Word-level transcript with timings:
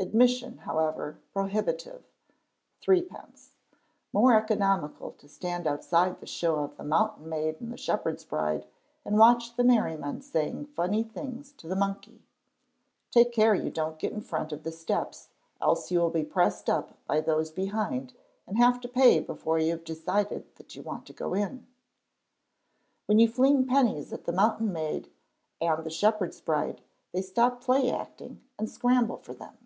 Admission, 0.00 0.58
however, 0.58 1.18
prohibitive 1.32 2.04
(threepence). 2.80 3.54
More 4.12 4.36
economical 4.36 5.10
to 5.18 5.26
stand 5.28 5.66
outside 5.66 6.20
the 6.20 6.24
show 6.26 6.60
of 6.60 6.76
the 6.76 6.84
'Mountain 6.84 7.28
Maid 7.28 7.56
and 7.60 7.72
the 7.72 7.76
Shepherd's 7.76 8.22
Bride' 8.24 8.68
and 9.04 9.18
watch 9.18 9.56
the 9.56 9.64
merriman 9.64 10.22
saying 10.22 10.66
funny 10.66 11.02
things 11.02 11.50
to 11.54 11.66
the 11.66 11.74
monkey. 11.74 12.22
Take 13.10 13.32
care 13.32 13.56
you 13.56 13.70
don't 13.70 13.98
get 13.98 14.12
in 14.12 14.20
front 14.20 14.52
of 14.52 14.62
the 14.62 14.70
steps, 14.70 15.30
else 15.60 15.90
you 15.90 15.98
will 15.98 16.10
be 16.10 16.22
pressed 16.22 16.70
up 16.70 16.96
by 17.08 17.20
those 17.20 17.50
behind 17.50 18.14
and 18.46 18.56
have 18.56 18.80
to 18.82 18.88
pay 18.88 19.18
before 19.18 19.58
you 19.58 19.72
have 19.72 19.82
decided 19.84 20.54
that 20.54 20.76
you 20.76 20.82
want 20.84 21.06
to 21.06 21.12
go 21.12 21.34
in. 21.34 21.66
When 23.06 23.18
you 23.18 23.26
fling 23.26 23.66
pennies 23.66 24.12
at 24.12 24.26
the 24.26 24.32
Mountain 24.32 24.72
Maid 24.72 25.10
and 25.60 25.82
the 25.82 25.90
Shepherd's 25.90 26.40
Bride 26.40 26.82
they 27.10 27.20
stop 27.20 27.60
play 27.60 27.90
acting 27.90 28.40
and 28.60 28.70
scramble 28.70 29.16
for 29.16 29.34
them. 29.34 29.56